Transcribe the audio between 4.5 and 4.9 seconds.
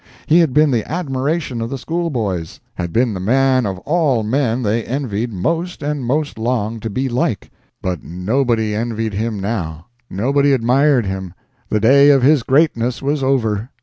they